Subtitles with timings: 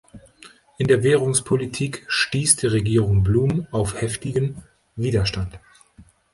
[0.79, 4.63] In der Währungspolitik stieß die Regierung Blum auf heftigen
[4.95, 5.59] Widerstand.